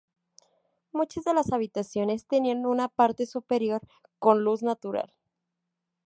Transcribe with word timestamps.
Muchas 0.91 1.25
de 1.25 1.33
las 1.35 1.51
habitaciones 1.53 2.25
tenían 2.25 2.65
una 2.65 2.87
parte 2.87 3.27
superior 3.27 3.81
con 4.17 4.43
luz 4.43 4.63
natural. 4.63 5.13